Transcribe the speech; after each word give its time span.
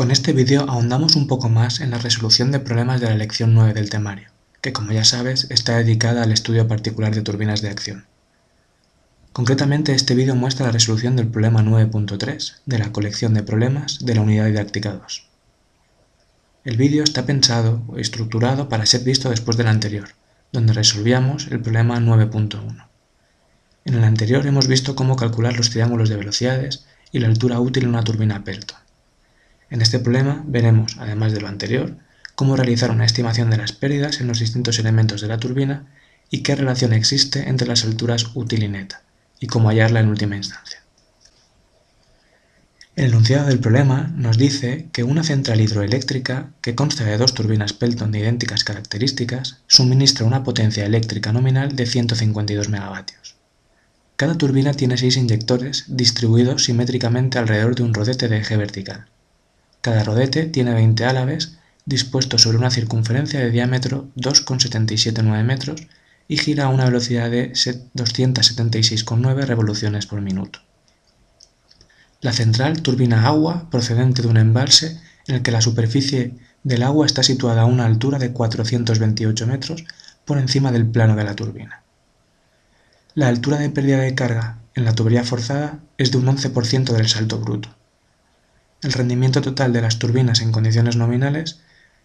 Con 0.00 0.10
este 0.10 0.32
vídeo 0.32 0.64
ahondamos 0.68 1.16
un 1.16 1.26
poco 1.26 1.48
más 1.48 1.80
en 1.80 1.90
la 1.90 1.98
resolución 1.98 2.50
de 2.50 2.60
problemas 2.60 3.00
de 3.00 3.06
la 3.08 3.14
lección 3.14 3.54
9 3.54 3.72
del 3.72 3.88
temario, 3.88 4.28
que 4.60 4.72
como 4.74 4.92
ya 4.92 5.04
sabes 5.04 5.46
está 5.50 5.76
dedicada 5.76 6.24
al 6.24 6.32
estudio 6.32 6.68
particular 6.68 7.14
de 7.14 7.22
turbinas 7.22 7.62
de 7.62 7.70
acción. 7.70 8.09
Concretamente 9.32 9.94
este 9.94 10.16
vídeo 10.16 10.34
muestra 10.34 10.66
la 10.66 10.72
resolución 10.72 11.14
del 11.14 11.28
problema 11.28 11.62
9.3 11.62 12.56
de 12.66 12.78
la 12.80 12.90
colección 12.90 13.32
de 13.32 13.44
problemas 13.44 14.04
de 14.04 14.16
la 14.16 14.22
unidad 14.22 14.46
didáctica 14.46 14.92
2. 14.92 15.28
El 16.64 16.76
vídeo 16.76 17.04
está 17.04 17.26
pensado 17.26 17.80
o 17.86 17.96
estructurado 17.96 18.68
para 18.68 18.86
ser 18.86 19.02
visto 19.02 19.30
después 19.30 19.56
del 19.56 19.68
anterior, 19.68 20.08
donde 20.52 20.72
resolvíamos 20.72 21.46
el 21.46 21.60
problema 21.60 22.00
9.1. 22.00 22.88
En 23.84 23.94
el 23.94 24.02
anterior 24.02 24.44
hemos 24.48 24.66
visto 24.66 24.96
cómo 24.96 25.14
calcular 25.14 25.56
los 25.56 25.70
triángulos 25.70 26.08
de 26.08 26.16
velocidades 26.16 26.84
y 27.12 27.20
la 27.20 27.28
altura 27.28 27.60
útil 27.60 27.84
en 27.84 27.90
una 27.90 28.02
turbina 28.02 28.42
Pelton. 28.42 28.78
En 29.70 29.80
este 29.80 30.00
problema 30.00 30.42
veremos, 30.44 30.96
además 30.98 31.32
de 31.32 31.40
lo 31.40 31.46
anterior, 31.46 31.96
cómo 32.34 32.56
realizar 32.56 32.90
una 32.90 33.04
estimación 33.04 33.48
de 33.48 33.58
las 33.58 33.70
pérdidas 33.72 34.20
en 34.20 34.26
los 34.26 34.40
distintos 34.40 34.80
elementos 34.80 35.20
de 35.20 35.28
la 35.28 35.38
turbina 35.38 35.86
y 36.30 36.42
qué 36.42 36.56
relación 36.56 36.92
existe 36.92 37.48
entre 37.48 37.68
las 37.68 37.84
alturas 37.84 38.32
útil 38.34 38.64
y 38.64 38.68
neta, 38.68 39.02
y 39.40 39.46
cómo 39.46 39.70
hallarla 39.70 40.00
en 40.00 40.08
última 40.08 40.36
instancia. 40.36 40.80
El 42.96 43.06
enunciado 43.06 43.46
del 43.46 43.60
problema 43.60 44.12
nos 44.14 44.36
dice 44.36 44.88
que 44.92 45.04
una 45.04 45.24
central 45.24 45.60
hidroeléctrica, 45.60 46.50
que 46.60 46.74
consta 46.74 47.04
de 47.04 47.16
dos 47.16 47.32
turbinas 47.32 47.72
Pelton 47.72 48.12
de 48.12 48.18
idénticas 48.18 48.62
características, 48.62 49.56
suministra 49.66 50.26
una 50.26 50.44
potencia 50.44 50.84
eléctrica 50.84 51.32
nominal 51.32 51.74
de 51.74 51.86
152 51.86 52.68
megavatios. 52.68 53.36
Cada 54.16 54.36
turbina 54.36 54.74
tiene 54.74 54.98
seis 54.98 55.16
inyectores 55.16 55.84
distribuidos 55.88 56.64
simétricamente 56.64 57.38
alrededor 57.38 57.74
de 57.74 57.84
un 57.84 57.94
rodete 57.94 58.28
de 58.28 58.36
eje 58.36 58.58
vertical. 58.58 59.06
Cada 59.80 60.04
rodete 60.04 60.44
tiene 60.44 60.74
20 60.74 61.02
álabes 61.06 61.56
dispuestos 61.86 62.42
sobre 62.42 62.58
una 62.58 62.70
circunferencia 62.70 63.40
de 63.40 63.50
diámetro 63.50 64.10
2,779 64.16 65.42
metros 65.42 65.86
y 66.30 66.38
gira 66.38 66.66
a 66.66 66.68
una 66.68 66.84
velocidad 66.84 67.28
de 67.28 67.50
276,9 67.50 69.44
revoluciones 69.46 70.06
por 70.06 70.20
minuto. 70.20 70.60
La 72.20 72.32
central 72.32 72.82
turbina 72.82 73.26
agua 73.26 73.68
procedente 73.68 74.22
de 74.22 74.28
un 74.28 74.36
embalse 74.36 75.00
en 75.26 75.34
el 75.34 75.42
que 75.42 75.50
la 75.50 75.60
superficie 75.60 76.36
del 76.62 76.84
agua 76.84 77.04
está 77.04 77.24
situada 77.24 77.62
a 77.62 77.66
una 77.66 77.84
altura 77.84 78.20
de 78.20 78.30
428 78.30 79.44
metros 79.48 79.82
por 80.24 80.38
encima 80.38 80.70
del 80.70 80.86
plano 80.86 81.16
de 81.16 81.24
la 81.24 81.34
turbina. 81.34 81.82
La 83.16 83.26
altura 83.26 83.58
de 83.58 83.70
pérdida 83.70 83.98
de 83.98 84.14
carga 84.14 84.58
en 84.76 84.84
la 84.84 84.94
tubería 84.94 85.24
forzada 85.24 85.80
es 85.98 86.12
de 86.12 86.18
un 86.18 86.26
11% 86.26 86.92
del 86.92 87.08
salto 87.08 87.40
bruto. 87.40 87.74
El 88.82 88.92
rendimiento 88.92 89.42
total 89.42 89.72
de 89.72 89.82
las 89.82 89.98
turbinas 89.98 90.42
en 90.42 90.52
condiciones 90.52 90.94
nominales 90.94 91.58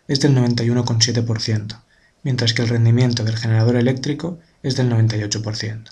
es 0.07 0.19
del 0.19 0.35
91,7%, 0.35 1.79
mientras 2.25 2.53
que 2.55 2.63
el 2.63 2.69
rendimiento 2.69 3.23
del 3.23 3.37
generador 3.37 3.75
eléctrico 3.75 4.39
es 4.63 4.75
del 4.75 4.89
98%. 4.91 5.91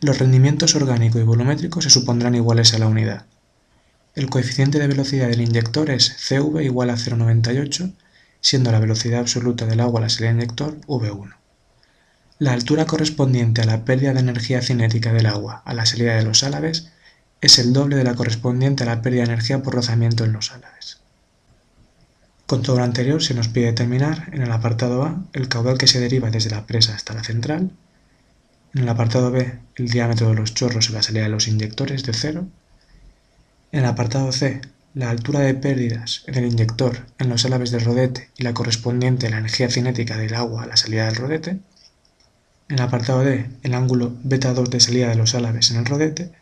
Los 0.00 0.18
rendimientos 0.18 0.74
orgánico 0.74 1.20
y 1.20 1.22
volumétrico 1.22 1.82
se 1.82 1.90
supondrán 1.90 2.34
iguales 2.34 2.72
a 2.72 2.78
la 2.78 2.86
unidad. 2.86 3.26
El 4.14 4.30
coeficiente 4.30 4.78
de 4.78 4.86
velocidad 4.86 5.28
del 5.28 5.42
inyector 5.42 5.90
es 5.90 6.16
CV 6.16 6.64
igual 6.64 6.88
a 6.88 6.96
0,98, 6.96 7.92
siendo 8.40 8.72
la 8.72 8.80
velocidad 8.80 9.20
absoluta 9.20 9.66
del 9.66 9.80
agua 9.80 10.00
a 10.00 10.04
la 10.04 10.08
salida 10.08 10.30
del 10.30 10.38
inyector 10.38 10.80
V1. 10.86 11.36
La 12.38 12.54
altura 12.54 12.86
correspondiente 12.86 13.60
a 13.60 13.66
la 13.66 13.84
pérdida 13.84 14.14
de 14.14 14.20
energía 14.20 14.62
cinética 14.62 15.12
del 15.12 15.26
agua 15.26 15.62
a 15.66 15.74
la 15.74 15.84
salida 15.84 16.16
de 16.16 16.24
los 16.24 16.42
álabes 16.42 16.88
es 17.42 17.58
el 17.58 17.74
doble 17.74 17.96
de 17.96 18.04
la 18.04 18.14
correspondiente 18.14 18.84
a 18.84 18.86
la 18.86 19.02
pérdida 19.02 19.24
de 19.24 19.32
energía 19.32 19.62
por 19.62 19.74
rozamiento 19.74 20.24
en 20.24 20.32
los 20.32 20.52
álabes. 20.52 21.01
Con 22.52 22.60
todo 22.60 22.76
lo 22.76 22.84
anterior 22.84 23.22
se 23.22 23.32
nos 23.32 23.48
pide 23.48 23.68
determinar 23.68 24.28
en 24.30 24.42
el 24.42 24.52
apartado 24.52 25.04
A 25.04 25.24
el 25.32 25.48
caudal 25.48 25.78
que 25.78 25.86
se 25.86 26.00
deriva 26.00 26.30
desde 26.30 26.50
la 26.50 26.66
presa 26.66 26.94
hasta 26.94 27.14
la 27.14 27.24
central, 27.24 27.70
en 28.74 28.82
el 28.82 28.88
apartado 28.90 29.30
B 29.30 29.58
el 29.76 29.88
diámetro 29.88 30.28
de 30.28 30.34
los 30.34 30.52
chorros 30.52 30.90
y 30.90 30.92
la 30.92 31.02
salida 31.02 31.22
de 31.22 31.30
los 31.30 31.48
inyectores 31.48 32.02
de 32.02 32.12
cero, 32.12 32.46
en 33.72 33.78
el 33.80 33.86
apartado 33.86 34.30
C 34.32 34.60
la 34.92 35.08
altura 35.08 35.40
de 35.40 35.54
pérdidas 35.54 36.24
en 36.26 36.34
el 36.34 36.44
inyector 36.44 37.06
en 37.18 37.30
los 37.30 37.46
álabes 37.46 37.70
del 37.70 37.86
rodete 37.86 38.28
y 38.36 38.42
la 38.42 38.52
correspondiente 38.52 39.28
a 39.28 39.30
la 39.30 39.38
energía 39.38 39.70
cinética 39.70 40.18
del 40.18 40.34
agua 40.34 40.64
a 40.64 40.66
la 40.66 40.76
salida 40.76 41.06
del 41.06 41.16
rodete, 41.16 41.52
en 41.52 42.76
el 42.76 42.82
apartado 42.82 43.20
D 43.20 43.48
el 43.62 43.72
ángulo 43.72 44.14
beta 44.24 44.52
2 44.52 44.68
de 44.68 44.80
salida 44.80 45.08
de 45.08 45.16
los 45.16 45.34
álabes 45.34 45.70
en 45.70 45.78
el 45.78 45.86
rodete, 45.86 46.32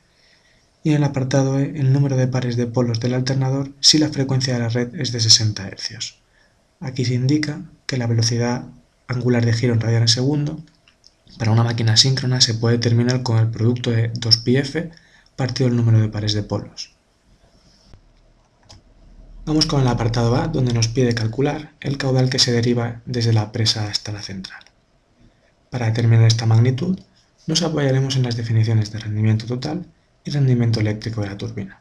y 0.83 0.91
en 0.91 0.97
el 0.97 1.05
apartado 1.05 1.59
E 1.59 1.79
el 1.79 1.93
número 1.93 2.17
de 2.17 2.29
pares 2.29 2.57
de 2.57 2.67
polos 2.67 3.01
del 3.01 3.15
alternador 3.15 3.71
si 3.81 3.99
la 3.99 4.09
frecuencia 4.09 4.55
de 4.55 4.61
la 4.61 4.69
red 4.69 4.95
es 4.95 5.13
de 5.13 5.21
60 5.21 5.69
Hz. 5.69 6.15
Aquí 6.81 7.05
se 7.05 7.15
indica 7.15 7.63
que 7.87 7.99
la 7.99 8.07
velocidad 8.07 8.65
angular 9.07 9.45
de 9.45 9.53
giro 9.53 9.75
en 9.75 9.81
radianes 9.81 10.13
segundo 10.13 10.63
para 11.39 11.53
una 11.53 11.65
máquina 11.65 11.97
síncrona 11.97 12.41
se 12.41 12.55
puede 12.55 12.77
determinar 12.77 13.23
con 13.23 13.39
el 13.39 13.49
producto 13.49 13.91
de 13.91 14.13
2πf 14.13 14.91
partido 15.37 15.69
el 15.69 15.77
número 15.77 16.01
de 16.01 16.09
pares 16.09 16.35
de 16.35 16.43
polos. 16.43 16.93
Vamos 19.47 19.67
con 19.67 19.81
el 19.81 19.89
apartado 19.89 20.37
A 20.37 20.49
donde 20.49 20.73
nos 20.73 20.89
pide 20.89 21.15
calcular 21.15 21.73
el 21.81 21.99
caudal 21.99 22.31
que 22.31 22.39
se 22.39 22.53
deriva 22.53 23.01
desde 23.07 23.33
la 23.33 23.53
presa 23.53 23.87
hasta 23.87 24.13
la 24.13 24.23
central. 24.23 24.63
Para 25.71 25.87
determinar 25.87 26.27
esta 26.27 26.47
magnitud 26.47 26.99
nos 27.47 27.63
apoyaremos 27.63 28.17
en 28.17 28.23
las 28.23 28.37
definiciones 28.37 28.93
de 28.93 28.99
rendimiento 28.99 29.47
total 29.47 29.87
y 30.25 30.31
rendimiento 30.31 30.81
eléctrico 30.81 31.21
de 31.21 31.29
la 31.29 31.39
turbina. 31.39 31.81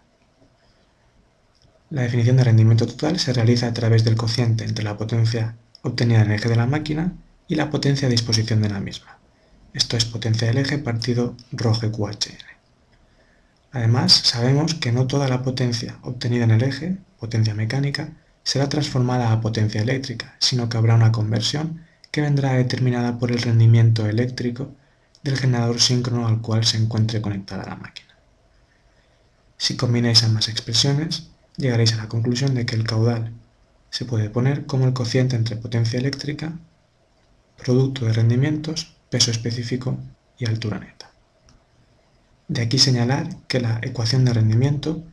La 1.90 2.04
definición 2.04 2.38
de 2.38 2.44
rendimiento 2.44 2.86
total 2.86 3.20
se 3.20 3.34
realiza 3.34 3.68
a 3.68 3.74
través 3.74 4.04
del 4.04 4.16
cociente 4.16 4.64
entre 4.64 4.84
la 4.84 4.98
potencia 4.98 5.56
obtenida 5.82 6.22
en 6.22 6.32
el 6.32 6.38
eje 6.38 6.50
de 6.50 6.56
la 6.56 6.68
máquina 6.68 7.14
y 7.48 7.56
la 7.56 7.70
potencia 7.70 8.08
a 8.08 8.12
disposición 8.12 8.62
de 8.62 8.70
la 8.70 8.80
misma. 8.80 9.18
Esto 9.74 9.98
es 9.98 10.06
potencia 10.06 10.48
del 10.48 10.60
eje 10.60 10.78
partido 10.78 11.36
ρ 11.52 11.92
QHN. 11.92 12.60
Además, 13.72 14.14
sabemos 14.14 14.76
que 14.76 14.92
no 14.92 15.08
toda 15.08 15.28
la 15.28 15.44
potencia 15.44 15.98
obtenida 16.02 16.44
en 16.44 16.52
el 16.52 16.64
eje, 16.64 16.98
potencia 17.20 17.54
mecánica, 17.54 18.10
será 18.44 18.68
transformada 18.68 19.32
a 19.32 19.42
potencia 19.42 19.82
eléctrica, 19.82 20.36
sino 20.40 20.70
que 20.70 20.78
habrá 20.78 20.96
una 20.96 21.12
conversión 21.12 21.86
que 22.12 22.22
vendrá 22.22 22.54
determinada 22.54 23.20
por 23.20 23.32
el 23.32 23.42
rendimiento 23.42 24.08
eléctrico 24.08 24.74
del 25.24 25.38
generador 25.38 25.80
síncrono 25.80 26.28
al 26.28 26.42
cual 26.42 26.66
se 26.66 26.78
encuentre 26.78 27.22
conectada 27.22 27.66
la 27.66 27.76
máquina. 27.76 28.09
Si 29.60 29.76
combináis 29.76 30.24
ambas 30.24 30.48
expresiones, 30.48 31.28
llegaréis 31.58 31.94
a 31.94 31.98
la 31.98 32.08
conclusión 32.08 32.56
de 32.56 32.66
que 32.66 32.76
el 32.76 32.86
caudal 32.86 33.34
se 33.90 34.06
puede 34.06 34.30
poner 34.30 34.66
como 34.66 34.86
el 34.86 34.94
cociente 34.94 35.36
entre 35.36 35.58
potencia 35.58 36.00
eléctrica, 36.00 36.58
producto 37.58 38.06
de 38.06 38.14
rendimientos, 38.14 38.96
peso 39.10 39.32
específico 39.32 39.98
y 40.38 40.46
altura 40.48 40.80
neta. 40.80 41.12
De 42.48 42.62
aquí 42.62 42.80
señalar 42.80 43.36
que 43.50 43.60
la 43.60 43.80
ecuación 43.84 44.24
de 44.24 44.34
rendimiento 44.34 45.04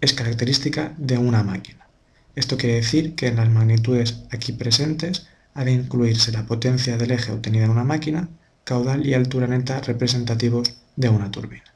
es 0.00 0.12
característica 0.12 0.94
de 0.96 1.18
una 1.18 1.42
máquina. 1.42 1.88
Esto 2.36 2.56
quiere 2.56 2.76
decir 2.76 3.16
que 3.16 3.26
en 3.26 3.36
las 3.36 3.50
magnitudes 3.50 4.22
aquí 4.30 4.52
presentes 4.52 5.26
ha 5.54 5.64
de 5.64 5.72
incluirse 5.72 6.30
la 6.30 6.46
potencia 6.46 6.96
del 6.96 7.10
eje 7.10 7.32
obtenida 7.32 7.64
en 7.64 7.70
una 7.70 7.84
máquina, 7.84 8.28
caudal 8.62 9.04
y 9.04 9.14
altura 9.14 9.48
neta 9.48 9.80
representativos 9.80 10.76
de 10.94 11.08
una 11.08 11.32
turbina. 11.32 11.75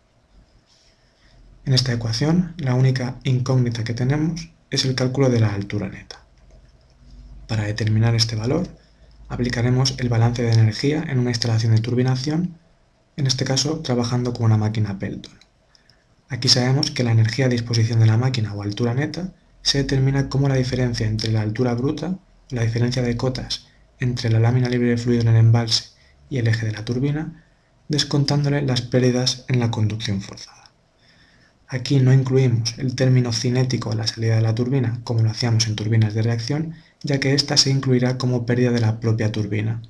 En 1.71 1.75
esta 1.75 1.93
ecuación, 1.93 2.53
la 2.57 2.75
única 2.75 3.21
incógnita 3.23 3.85
que 3.85 3.95
tenemos 3.95 4.51
es 4.71 4.85
el 4.85 4.97
cálculo 4.97 5.31
de 5.31 5.39
la 5.39 5.55
altura 5.55 5.89
neta. 5.89 6.27
Para 7.47 7.63
determinar 7.63 8.17
este 8.17 8.35
valor, 8.35 8.67
aplicaremos 9.29 9.95
el 9.99 10.09
balance 10.09 10.43
de 10.43 10.51
energía 10.51 11.05
en 11.09 11.21
una 11.21 11.31
instalación 11.31 11.73
de 11.73 11.81
turbinación, 11.81 12.59
en 13.17 13.29
este 13.29 13.45
caso 13.45 13.79
trabajando 13.83 14.33
con 14.33 14.47
una 14.47 14.57
máquina 14.57 14.99
Pelton. 14.99 15.33
Aquí 16.29 16.49
sabemos 16.49 16.91
que 16.91 17.05
la 17.05 17.13
energía 17.13 17.47
a 17.47 17.49
disposición 17.49 18.01
de 18.01 18.07
la 18.07 18.17
máquina 18.17 18.53
o 18.53 18.65
altura 18.65 18.93
neta 18.93 19.33
se 19.63 19.79
determina 19.79 20.29
como 20.29 20.49
la 20.49 20.57
diferencia 20.57 21.07
entre 21.07 21.31
la 21.31 21.43
altura 21.43 21.75
bruta, 21.75 22.19
la 22.49 22.63
diferencia 22.63 23.03
de 23.03 23.17
cotas 23.17 23.69
entre 24.01 24.29
la 24.29 24.41
lámina 24.41 24.69
libre 24.69 24.89
de 24.89 24.97
fluido 24.97 25.23
en 25.23 25.29
el 25.29 25.37
embalse 25.37 25.91
y 26.31 26.39
el 26.39 26.49
eje 26.49 26.67
de 26.67 26.73
la 26.73 26.85
turbina, 26.85 27.45
descontándole 27.87 28.61
las 28.63 28.83
pérdidas 28.83 29.45
en 29.47 29.61
la 29.61 29.71
conducción 29.71 30.21
forzada. 30.21 30.60
Aquí 31.73 32.01
no 32.01 32.13
incluimos 32.13 32.77
el 32.79 32.97
término 32.97 33.33
cinético 33.33 33.93
a 33.93 33.95
la 33.95 34.05
salida 34.05 34.35
de 34.35 34.43
la 34.43 34.57
turbina, 34.57 35.01
como 35.05 35.23
lo 35.23 35.31
hacíamos 35.31 35.69
en 35.69 35.77
turbinas 35.77 36.15
de 36.15 36.23
reacción, 36.23 36.75
ya 37.05 37.21
que 37.21 37.33
ésta 37.33 37.57
se 37.57 37.71
incluirá 37.71 38.19
como 38.19 38.45
pérdida 38.45 38.73
de 38.73 38.81
la 38.81 38.99
propia 38.99 39.31
turbina. 39.31 39.81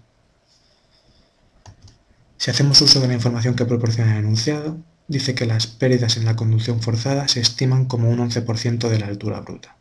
Si 2.37 2.50
hacemos 2.50 2.82
uso 2.82 3.00
de 3.00 3.09
la 3.09 3.15
información 3.15 3.55
que 3.55 3.65
proporciona 3.65 4.12
el 4.12 4.25
enunciado, 4.25 4.77
dice 5.09 5.35
que 5.35 5.47
las 5.47 5.67
pérdidas 5.69 6.19
en 6.19 6.27
la 6.27 6.37
conducción 6.37 6.82
forzada 6.82 7.29
se 7.29 7.41
estiman 7.41 7.87
como 7.87 8.11
un 8.11 8.19
11% 8.19 8.91
de 8.91 8.99
la 8.99 9.06
altura 9.06 9.41
bruta. 9.41 9.75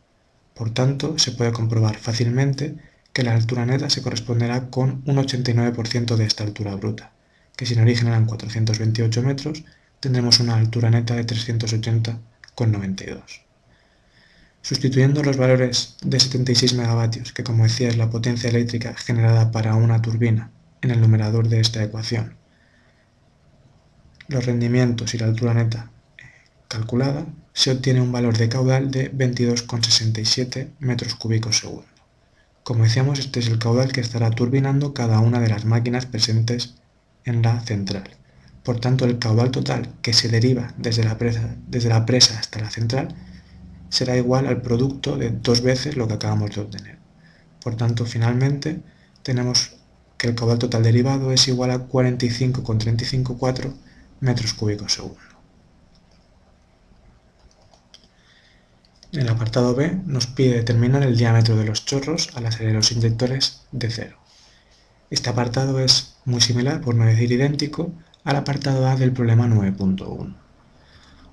Por 0.56 0.70
tanto, 0.70 1.20
se 1.20 1.34
puede 1.34 1.52
comprobar 1.52 1.98
fácilmente 1.98 2.78
que 3.12 3.24
la 3.24 3.34
altura 3.34 3.66
neta 3.66 3.90
se 3.90 4.02
corresponderá 4.02 4.70
con 4.70 5.04
un 5.06 5.18
89% 5.18 6.16
de 6.16 6.24
esta 6.24 6.46
altura 6.46 6.76
bruta, 6.76 7.12
que 7.58 7.66
si 7.66 7.74
en 7.74 7.82
origen 7.82 8.08
eran 8.08 8.26
428 8.26 9.22
metros, 9.22 9.66
tendremos 10.00 10.40
una 10.40 10.56
altura 10.56 10.90
neta 10.90 11.16
de 11.16 11.26
380,92. 11.26 13.22
Sustituyendo 14.62 15.24
los 15.24 15.38
valores 15.38 15.96
de 16.02 16.20
76 16.20 16.74
megavatios, 16.74 17.32
que 17.32 17.44
como 17.44 17.64
decía 17.64 17.90
es 17.90 17.98
la 17.98 18.10
potencia 18.10 18.50
eléctrica 18.50 18.94
generada 18.96 19.52
para 19.52 19.76
una 19.76 20.02
turbina, 20.02 20.52
en 20.82 20.92
el 20.92 21.02
numerador 21.02 21.48
de 21.50 21.60
esta 21.60 21.84
ecuación, 21.84 22.36
los 24.28 24.46
rendimientos 24.46 25.14
y 25.14 25.18
la 25.18 25.26
altura 25.26 25.54
neta 25.54 25.92
eh, 26.18 26.24
calculada, 26.68 27.26
se 27.54 27.72
obtiene 27.72 28.00
un 28.00 28.12
valor 28.12 28.38
de 28.38 28.48
caudal 28.48 28.92
de 28.92 29.12
22,67 29.12 30.70
metros 30.80 31.16
cúbicos 31.16 31.58
segundo. 31.58 31.88
Como 32.64 32.84
decíamos, 32.84 33.20
este 33.20 33.40
es 33.40 33.48
el 33.48 33.58
caudal 33.58 33.92
que 33.92 34.02
estará 34.02 34.30
turbinando 34.30 34.94
cada 34.94 35.20
una 35.20 35.40
de 35.40 35.50
las 35.50 35.66
máquinas 35.66 36.06
presentes 36.06 36.76
en 37.26 37.42
la 37.42 37.60
central. 37.62 38.04
Por 38.64 38.80
tanto, 38.80 39.06
el 39.06 39.20
caudal 39.20 39.52
total 39.52 39.90
que 40.02 40.14
se 40.14 40.30
deriva 40.30 40.74
desde 40.78 41.04
la 41.04 41.18
presa, 41.18 42.40
hasta 42.40 42.60
la 42.60 42.70
central 42.70 43.16
será 43.90 44.16
igual 44.18 44.48
al 44.48 44.62
producto 44.62 45.18
de 45.18 45.32
dos 45.32 45.62
veces 45.62 45.98
lo 45.98 46.08
que 46.08 46.14
acabamos 46.16 46.56
de 46.56 46.62
obtener. 46.62 46.98
Por 47.64 47.76
tanto, 47.76 48.06
finalmente 48.06 48.82
tenemos 49.24 49.78
que 50.18 50.28
el 50.28 50.36
caudal 50.36 50.60
total 50.60 50.84
derivado 50.84 51.32
es 51.32 51.48
igual 51.48 51.72
a 51.72 51.80
45,354 51.80 53.74
metros 54.20 54.54
cúbicos 54.54 54.94
segundo. 54.94 55.20
El 59.12 59.28
apartado 59.28 59.74
B 59.74 60.00
nos 60.06 60.28
pide 60.28 60.54
determinar 60.54 61.02
el 61.02 61.18
diámetro 61.18 61.56
de 61.56 61.66
los 61.66 61.84
chorros 61.86 62.30
a 62.36 62.42
la 62.42 62.52
salida 62.52 62.70
de 62.70 62.76
los 62.76 62.92
inyectores 62.92 63.62
de 63.72 63.90
cero. 63.90 64.18
Este 65.10 65.32
apartado 65.32 65.80
es 65.80 66.18
muy 66.26 66.42
similar, 66.42 66.82
por 66.82 66.94
no 66.94 67.06
decir 67.06 67.32
idéntico, 67.32 67.92
al 68.24 68.36
apartado 68.36 68.88
A 68.88 68.96
del 68.96 69.14
problema 69.14 69.48
9.1. 69.48 70.36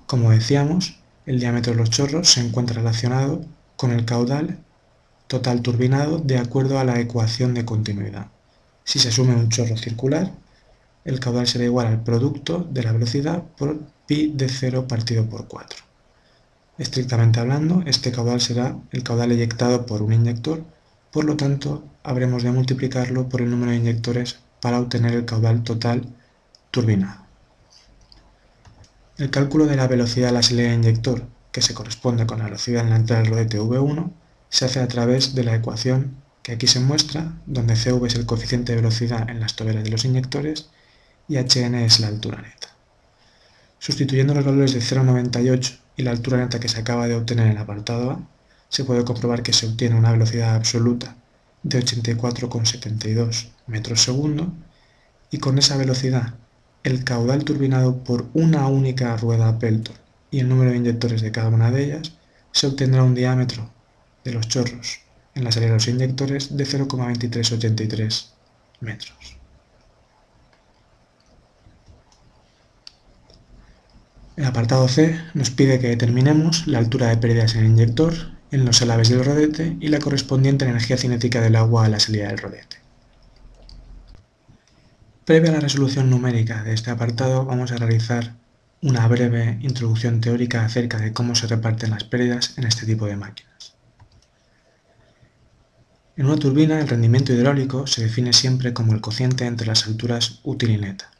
Como 0.05 0.31
decíamos, 0.31 0.99
el 1.25 1.39
diámetro 1.39 1.73
de 1.73 1.79
los 1.79 1.89
chorros 1.89 2.29
se 2.29 2.41
encuentra 2.41 2.77
relacionado 2.77 3.41
con 3.75 3.91
el 3.91 4.05
caudal 4.05 4.59
total 5.27 5.61
turbinado 5.61 6.19
de 6.19 6.37
acuerdo 6.37 6.79
a 6.79 6.85
la 6.85 6.99
ecuación 6.99 7.53
de 7.53 7.65
continuidad. 7.65 8.27
Si 8.83 8.99
se 8.99 9.09
asume 9.09 9.35
un 9.35 9.49
chorro 9.49 9.75
circular, 9.75 10.31
el 11.03 11.19
caudal 11.19 11.47
será 11.47 11.65
igual 11.65 11.87
al 11.87 12.03
producto 12.03 12.65
de 12.71 12.83
la 12.83 12.93
velocidad 12.93 13.43
por 13.57 13.79
pi 14.05 14.31
de 14.33 14.47
0 14.47 14.87
partido 14.87 15.25
por 15.25 15.47
4. 15.47 15.79
Estrictamente 16.77 17.39
hablando, 17.39 17.83
este 17.85 18.11
caudal 18.11 18.39
será 18.39 18.77
el 18.91 19.03
caudal 19.03 19.31
eyectado 19.31 19.85
por 19.85 20.01
un 20.01 20.13
inyector, 20.13 20.63
por 21.11 21.25
lo 21.25 21.35
tanto, 21.35 21.83
habremos 22.03 22.43
de 22.43 22.51
multiplicarlo 22.51 23.27
por 23.27 23.41
el 23.41 23.49
número 23.49 23.71
de 23.71 23.77
inyectores 23.77 24.39
para 24.61 24.79
obtener 24.79 25.13
el 25.13 25.25
caudal 25.25 25.63
total 25.63 26.13
El 29.17 29.31
cálculo 29.31 29.65
de 29.65 29.75
la 29.75 29.87
velocidad 29.87 30.27
de 30.27 30.33
la 30.33 30.43
salida 30.43 30.69
de 30.69 30.75
inyector, 30.75 31.27
que 31.51 31.61
se 31.61 31.73
corresponde 31.73 32.27
con 32.27 32.37
la 32.37 32.45
velocidad 32.45 32.83
en 32.83 32.91
la 32.91 32.97
entrada 32.97 33.23
del 33.23 33.31
rodete 33.31 33.59
V1, 33.59 34.11
se 34.49 34.65
hace 34.65 34.79
a 34.79 34.87
través 34.87 35.33
de 35.33 35.43
la 35.43 35.55
ecuación 35.55 36.17
que 36.43 36.51
aquí 36.51 36.67
se 36.67 36.79
muestra, 36.79 37.33
donde 37.45 37.75
CV 37.75 38.07
es 38.07 38.15
el 38.15 38.25
coeficiente 38.25 38.73
de 38.73 38.77
velocidad 38.77 39.29
en 39.29 39.39
las 39.39 39.55
toberas 39.55 39.83
de 39.83 39.89
los 39.89 40.05
inyectores 40.05 40.69
y 41.27 41.37
Hn 41.37 41.75
es 41.75 41.99
la 41.99 42.07
altura 42.07 42.41
neta. 42.41 42.69
Sustituyendo 43.79 44.33
los 44.33 44.45
valores 44.45 44.73
de 44.73 44.79
0,98 44.79 45.79
y 45.97 46.03
la 46.03 46.11
altura 46.11 46.37
neta 46.37 46.59
que 46.59 46.69
se 46.69 46.79
acaba 46.79 47.07
de 47.07 47.15
obtener 47.15 47.47
en 47.47 47.53
el 47.53 47.57
apartado 47.57 48.11
A, 48.11 48.19
se 48.69 48.83
puede 48.83 49.03
comprobar 49.03 49.43
que 49.43 49.53
se 49.53 49.65
obtiene 49.65 49.95
una 49.95 50.11
velocidad 50.11 50.55
absoluta 50.55 51.15
de 51.63 51.79
84,72 51.79 53.49
metros 53.65 54.01
segundo 54.01 54.53
y 55.31 55.39
con 55.39 55.57
esa 55.57 55.75
velocidad 55.75 56.35
el 56.83 57.03
caudal 57.03 57.43
turbinado 57.43 58.03
por 58.03 58.27
una 58.33 58.67
única 58.67 59.15
rueda 59.17 59.59
Pelton 59.59 59.95
y 60.31 60.39
el 60.39 60.49
número 60.49 60.71
de 60.71 60.77
inyectores 60.77 61.21
de 61.21 61.31
cada 61.31 61.49
una 61.49 61.71
de 61.71 61.85
ellas, 61.85 62.13
se 62.51 62.67
obtendrá 62.67 63.03
un 63.03 63.15
diámetro 63.15 63.69
de 64.23 64.33
los 64.33 64.47
chorros 64.47 64.99
en 65.35 65.43
la 65.43 65.51
salida 65.51 65.69
de 65.69 65.75
los 65.75 65.87
inyectores 65.87 66.57
de 66.57 66.65
0,2383 66.65 68.25
metros. 68.81 69.37
El 74.35 74.45
apartado 74.45 74.87
C 74.87 75.19
nos 75.33 75.49
pide 75.49 75.79
que 75.79 75.87
determinemos 75.87 76.67
la 76.67 76.77
altura 76.77 77.07
de 77.07 77.17
pérdidas 77.17 77.55
en 77.55 77.65
el 77.65 77.71
inyector, 77.71 78.13
en 78.51 78.65
los 78.65 78.81
alaves 78.81 79.09
del 79.09 79.25
rodete 79.25 79.75
y 79.79 79.87
la 79.87 79.99
correspondiente 79.99 80.65
energía 80.65 80.97
cinética 80.97 81.41
del 81.41 81.55
agua 81.55 81.85
a 81.85 81.89
la 81.89 81.99
salida 81.99 82.27
del 82.27 82.37
rodete. 82.37 82.86
Previa 85.27 85.49
a 85.49 85.55
la 85.55 85.59
resolución 85.59 86.09
numérica 86.09 86.63
de 86.63 86.73
este 86.73 86.89
apartado 86.89 87.43
vamos 87.43 87.73
a 87.73 87.75
realizar 87.75 88.35
una 88.81 89.05
breve 89.09 89.59
introducción 89.61 90.21
teórica 90.21 90.63
acerca 90.63 90.99
de 90.99 91.11
cómo 91.11 91.35
se 91.35 91.47
reparten 91.47 91.89
las 91.89 92.05
pérdidas 92.05 92.57
en 92.57 92.63
este 92.63 92.85
tipo 92.85 93.07
de 93.07 93.17
máquinas. 93.17 93.75
En 96.15 96.27
una 96.27 96.37
turbina 96.37 96.79
el 96.79 96.87
rendimiento 96.87 97.33
hidráulico 97.33 97.87
se 97.87 98.03
define 98.03 98.31
siempre 98.31 98.71
como 98.73 98.93
el 98.93 99.01
cociente 99.01 99.45
entre 99.45 99.67
las 99.67 99.85
alturas 99.85 100.39
útil 100.43 100.69
y 100.69 100.77
neta. 100.77 101.11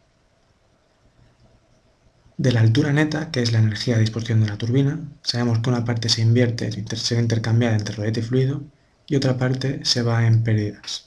De 2.37 2.53
la 2.53 2.61
altura 2.61 2.93
neta, 2.93 3.29
que 3.29 3.41
es 3.41 3.51
la 3.51 3.59
energía 3.59 3.97
a 3.97 3.99
disposición 3.99 4.39
de 4.39 4.47
la 4.47 4.57
turbina, 4.57 5.01
sabemos 5.21 5.59
que 5.59 5.69
una 5.69 5.83
parte 5.83 6.07
se 6.07 6.21
invierte, 6.21 6.71
se 6.71 7.15
va 7.15 7.21
intercambiada 7.21 7.75
entre 7.75 7.95
rodete 7.95 8.21
y 8.21 8.23
fluido, 8.23 8.63
y 9.05 9.17
otra 9.17 9.37
parte 9.37 9.83
se 9.83 10.01
va 10.01 10.25
en 10.25 10.43
pérdidas. 10.43 11.06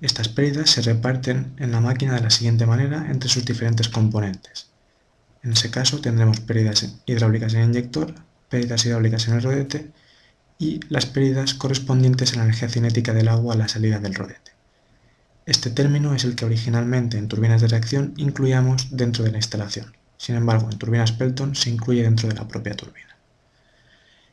Estas 0.00 0.28
pérdidas 0.28 0.70
se 0.70 0.82
reparten 0.82 1.52
en 1.58 1.72
la 1.72 1.80
máquina 1.80 2.14
de 2.14 2.22
la 2.22 2.30
siguiente 2.30 2.66
manera 2.66 3.10
entre 3.10 3.28
sus 3.28 3.44
diferentes 3.44 3.88
componentes. 3.88 4.68
En 5.42 5.52
ese 5.52 5.70
caso 5.70 6.00
tendremos 6.00 6.40
pérdidas 6.40 6.96
hidráulicas 7.06 7.54
en 7.54 7.60
el 7.60 7.68
inyector, 7.68 8.14
pérdidas 8.48 8.84
hidráulicas 8.84 9.28
en 9.28 9.34
el 9.34 9.42
rodete 9.42 9.90
y 10.58 10.80
las 10.88 11.06
pérdidas 11.06 11.54
correspondientes 11.54 12.32
a 12.32 12.36
la 12.36 12.44
energía 12.44 12.68
cinética 12.68 13.14
del 13.14 13.28
agua 13.28 13.54
a 13.54 13.58
la 13.58 13.68
salida 13.68 13.98
del 13.98 14.14
rodete. 14.14 14.52
Este 15.46 15.70
término 15.70 16.14
es 16.14 16.24
el 16.24 16.36
que 16.36 16.44
originalmente 16.44 17.18
en 17.18 17.28
turbinas 17.28 17.60
de 17.60 17.68
reacción 17.68 18.14
incluíamos 18.16 18.96
dentro 18.96 19.24
de 19.24 19.32
la 19.32 19.38
instalación. 19.38 19.96
Sin 20.16 20.36
embargo, 20.36 20.68
en 20.70 20.78
turbinas 20.78 21.12
Pelton 21.12 21.54
se 21.54 21.70
incluye 21.70 22.02
dentro 22.02 22.28
de 22.28 22.34
la 22.34 22.46
propia 22.46 22.74
turbina. 22.74 23.16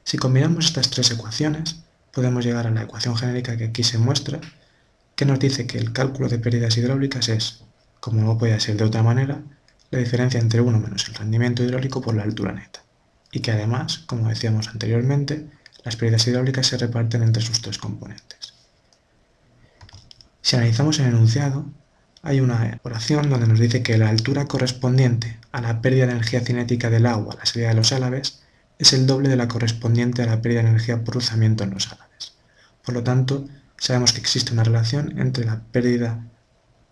Si 0.04 0.18
combinamos 0.18 0.66
estas 0.66 0.90
tres 0.90 1.10
ecuaciones, 1.12 1.78
podemos 2.12 2.46
llegar 2.46 2.68
a 2.68 2.72
la 2.72 2.84
ecuación 2.84 3.16
genérica 3.16 3.58
que 3.58 3.66
aquí 3.66 3.84
se 3.84 3.98
muestra, 3.98 4.40
que 5.18 5.26
nos 5.26 5.40
dice 5.40 5.66
que 5.66 5.80
el 5.80 5.92
cálculo 5.92 6.30
de 6.30 6.38
pérdidas 6.38 6.78
hidráulicas 6.78 7.28
es, 7.28 7.64
como 8.00 8.22
no 8.22 8.38
puede 8.38 8.60
ser 8.60 8.78
de 8.78 8.84
otra 8.84 9.02
manera, 9.02 9.42
la 9.90 9.98
diferencia 9.98 10.40
entre 10.40 10.62
1 10.62 10.80
menos 10.80 11.08
el 11.10 11.16
rendimiento 11.16 11.64
hidráulico 11.64 12.02
por 12.02 12.16
la 12.16 12.22
altura 12.22 12.54
neta, 12.54 12.84
y 13.32 13.40
que 13.40 13.52
además, 13.52 13.98
como 14.06 14.30
decíamos 14.30 14.68
anteriormente, 14.68 15.48
las 15.84 15.96
pérdidas 15.96 16.28
hidráulicas 16.28 16.68
se 16.68 16.78
reparten 16.78 17.24
entre 17.24 17.42
sus 17.42 17.62
tres 17.62 17.80
componentes. 17.80 18.54
Si 20.44 20.56
analizamos 20.56 21.00
el 21.00 21.08
enunciado, 21.08 21.66
hay 22.22 22.40
una 22.40 22.80
oración 22.84 23.28
donde 23.28 23.48
nos 23.48 23.60
dice 23.60 23.82
que 23.82 23.98
la 23.98 24.10
altura 24.10 24.46
correspondiente 24.46 25.40
a 25.52 25.62
la 25.62 25.82
pérdida 25.82 26.06
de 26.06 26.12
energía 26.12 26.42
cinética 26.42 26.92
del 26.92 27.08
agua 27.08 27.34
a 27.34 27.38
la 27.38 27.46
salida 27.48 27.70
de 27.70 27.76
los 27.76 27.92
álabes 27.92 28.44
es 28.78 28.94
el 28.94 29.08
doble 29.08 29.30
de 29.30 29.36
la 29.36 29.48
correspondiente 29.48 30.22
a 30.22 30.28
la 30.28 30.44
pérdida 30.44 30.62
de 30.62 30.70
energía 30.70 31.04
por 31.04 31.16
rozamiento 31.16 31.64
en 31.64 31.72
los 31.72 31.92
álabes. 31.92 32.34
Por 32.86 32.94
lo 32.94 33.04
tanto, 33.04 33.48
sabemos 33.78 34.14
que 34.14 34.20
existe 34.20 34.54
una 34.54 34.64
relación 34.64 35.20
entre 35.20 35.46
la 35.46 35.62
pérdida 35.72 36.26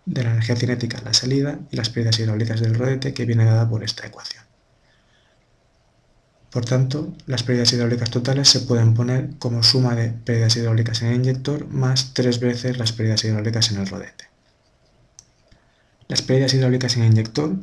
de 0.05 0.23
la 0.23 0.31
energía 0.31 0.55
cinética 0.55 0.99
a 0.99 1.03
la 1.03 1.13
salida 1.13 1.59
y 1.71 1.77
las 1.77 1.89
pérdidas 1.89 2.19
hidráulicas 2.19 2.61
del 2.61 2.75
rodete 2.75 3.13
que 3.13 3.25
viene 3.25 3.45
dada 3.45 3.67
por 3.69 3.83
esta 3.83 4.05
ecuación. 4.05 4.43
Por 6.51 6.63
tanto, 6.63 7.13
las 7.25 7.43
pérdidas 7.43 7.73
hidráulicas 7.73 8.09
totales 8.11 8.47
se 8.47 8.61
pueden 8.61 8.93
poner 8.93 9.31
como 9.39 9.61
suma 9.61 9.93
de 9.93 10.09
pérdidas 10.09 10.55
hidráulicas 10.55 11.01
en 11.01 11.09
el 11.09 11.15
inyector 11.15 11.67
más 11.67 12.13
tres 12.13 12.39
veces 12.39 12.77
las 12.77 12.93
pérdidas 12.93 13.25
hidráulicas 13.25 13.71
en 13.71 13.81
el 13.81 13.87
rodete. 13.87 14.29
Las 16.07 16.21
pérdidas 16.21 16.53
hidráulicas 16.53 16.95
en 16.95 17.03
el 17.03 17.11
inyector 17.11 17.57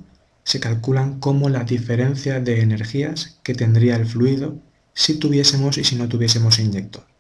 se 0.45 0.61
calculan 0.61 1.21
como 1.21 1.49
la 1.49 1.65
diferencia 1.65 2.41
de 2.41 2.61
energías 2.61 3.39
que 3.43 3.55
tendría 3.55 3.97
el 3.97 4.05
fluido 4.05 4.59
si 4.93 5.15
tuviésemos 5.15 5.79
y 5.79 5.85
si 5.85 5.97
no 5.97 6.09
tuviésemos 6.09 6.59
inyector. 6.59 7.12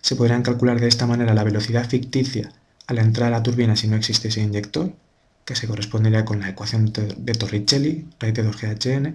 Se 0.00 0.16
podrían 0.16 0.42
calcular 0.42 0.80
de 0.80 0.88
esta 0.88 1.06
manera 1.06 1.34
la 1.34 1.44
velocidad 1.44 1.88
ficticia 1.88 2.52
a 2.86 2.94
la 2.94 3.02
entrada 3.02 3.28
a 3.28 3.38
la 3.38 3.42
turbina 3.42 3.76
si 3.76 3.88
no 3.88 3.96
existiese 3.96 4.40
inyector, 4.40 4.92
que 5.44 5.56
se 5.56 5.66
correspondería 5.66 6.24
con 6.24 6.40
la 6.40 6.48
ecuación 6.48 6.92
de 6.92 7.32
Torricelli, 7.34 8.06
raíz 8.18 8.34
de 8.34 8.44
2GHN, 8.44 9.14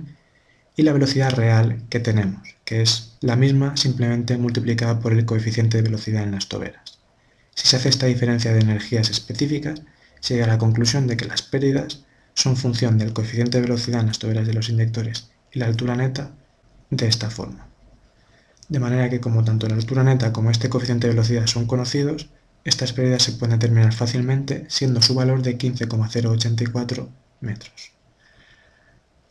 y 0.75 0.83
la 0.83 0.93
velocidad 0.93 1.31
real 1.31 1.83
que 1.89 1.99
tenemos, 1.99 2.41
que 2.65 2.81
es 2.81 3.17
la 3.21 3.35
misma 3.35 3.77
simplemente 3.77 4.37
multiplicada 4.37 4.99
por 4.99 5.13
el 5.13 5.25
coeficiente 5.25 5.77
de 5.77 5.83
velocidad 5.83 6.23
en 6.23 6.31
las 6.31 6.49
toberas. 6.49 6.99
Si 7.55 7.67
se 7.67 7.77
hace 7.77 7.89
esta 7.89 8.07
diferencia 8.07 8.51
de 8.51 8.59
energías 8.59 9.09
específicas, 9.09 9.81
se 10.19 10.33
llega 10.33 10.45
a 10.45 10.49
la 10.49 10.57
conclusión 10.57 11.07
de 11.07 11.15
que 11.15 11.25
las 11.25 11.41
pérdidas 11.41 12.03
son 12.33 12.57
función 12.57 12.97
del 12.97 13.13
coeficiente 13.13 13.57
de 13.57 13.61
velocidad 13.61 14.01
en 14.01 14.07
las 14.07 14.19
toberas 14.19 14.45
de 14.45 14.53
los 14.53 14.69
inyectores 14.69 15.29
y 15.53 15.59
la 15.59 15.67
altura 15.67 15.95
neta 15.95 16.31
de 16.89 17.07
esta 17.07 17.29
forma. 17.29 17.67
De 18.67 18.79
manera 18.79 19.10
que 19.10 19.19
como 19.19 19.43
tanto 19.43 19.67
la 19.67 19.75
altura 19.75 20.03
neta 20.03 20.34
como 20.34 20.51
este 20.51 20.69
coeficiente 20.69 21.07
de 21.07 21.13
velocidad 21.13 21.48
son 21.48 21.67
conocidos, 21.67 22.29
estas 22.63 22.93
pérdidas 22.93 23.24
se 23.24 23.34
pueden 23.34 23.60
determinar 23.60 23.93
fácilmente 23.93 24.65
siendo 24.69 25.01
su 25.01 25.13
valor 25.13 25.43
de 25.43 25.57
15,084 25.57 27.10
metros. 27.41 27.91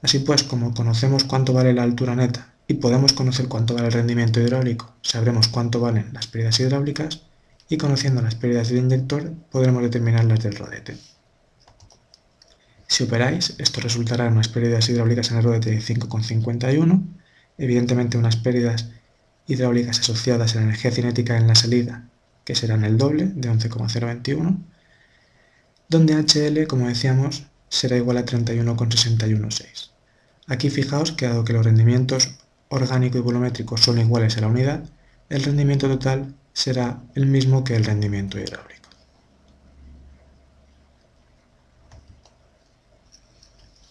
Así 0.03 0.21
pues, 0.21 0.45
como 0.45 0.75
conocemos 0.75 1.25
cuánto 1.25 1.53
vale 1.53 1.73
la 1.73 1.83
altura 1.83 2.15
neta 2.15 2.53
y 2.69 2.75
podemos 2.75 3.13
conocer 3.13 3.49
cuánto 3.49 3.75
vale 3.75 3.87
el 3.87 3.93
rendimiento 3.93 4.41
hidráulico, 4.41 4.95
sabremos 5.03 5.49
cuánto 5.49 5.81
valen 5.81 6.13
las 6.13 6.27
pérdidas 6.27 6.61
hidráulicas 6.61 7.23
y 7.69 7.77
conociendo 7.77 8.23
las 8.23 8.35
pérdidas 8.35 8.69
del 8.69 8.79
inyector 8.79 9.33
podremos 9.51 9.83
determinar 9.83 10.25
las 10.27 10.41
del 10.41 10.57
rodete. 10.57 10.97
Si 12.87 13.03
operáis, 13.05 13.55
esto 13.59 13.81
resultará 13.81 14.27
en 14.27 14.35
unas 14.35 14.49
pérdidas 14.49 14.89
hidráulicas 14.89 15.31
en 15.31 15.39
el 15.39 15.43
rodete 15.43 15.71
de 15.71 15.79
5,51, 15.79 17.03
evidentemente 17.59 18.19
unas 18.19 18.37
pérdidas 18.37 18.91
hidráulicas 19.47 20.01
asociadas 20.01 20.53
a 20.53 20.57
la 20.57 20.63
energía 20.65 20.91
cinética 20.91 21.37
en 21.37 21.47
la 21.47 21.55
salida, 21.55 22.09
que 22.45 22.55
serán 22.55 22.85
el 22.85 22.99
doble, 22.99 23.27
de 23.27 23.49
11,021, 23.49 24.63
donde 25.89 26.15
HL, 26.15 26.67
como 26.67 26.89
decíamos, 26.89 27.45
será 27.69 27.97
igual 27.97 28.19
a 28.19 28.25
31,616. 28.25 29.91
Aquí 30.47 30.71
fijaos 30.71 31.13
que 31.13 31.27
dado 31.27 31.45
que 31.45 31.53
los 31.53 31.65
rendimientos 31.65 32.37
orgánico 32.69 33.19
y 33.19 33.23
volumétrico 33.23 33.77
son 33.77 33.99
iguales 33.99 34.37
a 34.37 34.43
la 34.43 34.49
unidad, 34.49 34.85
el 35.29 35.43
rendimiento 35.43 35.89
total 35.89 36.35
será 36.53 37.03
el 37.15 37.27
mismo 37.27 37.65
que 37.65 37.77
el 37.77 37.85
rendimiento 37.85 38.39
hidráulico. 38.39 38.89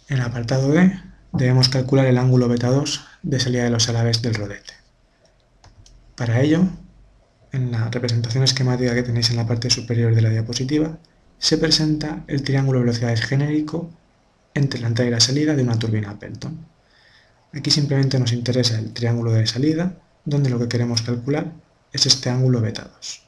En 0.09 0.17
el 0.17 0.23
apartado 0.23 0.69
D 0.69 0.93
debemos 1.31 1.69
calcular 1.69 2.05
el 2.05 2.17
ángulo 2.17 2.47
beta 2.47 2.69
2 2.69 3.05
de 3.23 3.39
salida 3.39 3.63
de 3.63 3.71
los 3.71 3.89
alaves 3.89 4.21
del 4.21 4.35
rodete. 4.35 4.82
Para 6.15 6.41
ello, 6.41 6.61
en 7.51 7.71
la 7.71 7.89
representación 7.89 8.43
esquemática 8.43 8.93
que 8.93 9.03
tenéis 9.03 9.29
en 9.31 9.37
la 9.37 9.47
parte 9.47 9.69
superior 9.69 10.13
de 10.13 10.21
la 10.21 10.29
diapositiva, 10.29 10.97
se 11.39 11.57
presenta 11.57 12.23
el 12.27 12.43
triángulo 12.43 12.79
de 12.79 12.85
velocidades 12.85 13.21
genérico 13.21 13.89
entre 14.53 14.79
la 14.79 14.87
entrada 14.87 15.09
y 15.09 15.11
la 15.11 15.19
salida 15.19 15.55
de 15.55 15.63
una 15.63 15.77
turbina 15.77 16.17
Pelton. 16.19 16.57
Aquí 17.53 17.71
simplemente 17.71 18.19
nos 18.19 18.31
interesa 18.31 18.79
el 18.79 18.93
triángulo 18.93 19.31
de 19.31 19.45
salida, 19.47 19.97
donde 20.25 20.49
lo 20.49 20.59
que 20.59 20.67
queremos 20.67 21.01
calcular 21.01 21.51
es 21.91 22.05
este 22.05 22.29
ángulo 22.29 22.61
beta 22.61 22.89
2. 22.95 23.21